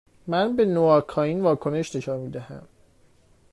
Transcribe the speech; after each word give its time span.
من 0.27 0.55
به 0.55 0.65
نواکائین 0.65 1.41
واکنش 1.41 1.95
نشان 1.95 2.19
می 2.19 2.29
دهم. 2.29 2.67